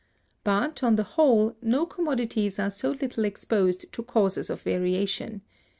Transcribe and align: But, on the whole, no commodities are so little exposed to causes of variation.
But, 0.43 0.81
on 0.81 0.95
the 0.95 1.03
whole, 1.03 1.55
no 1.61 1.85
commodities 1.85 2.57
are 2.57 2.71
so 2.71 2.89
little 2.89 3.23
exposed 3.23 3.93
to 3.93 4.01
causes 4.01 4.49
of 4.49 4.61
variation. 4.63 5.43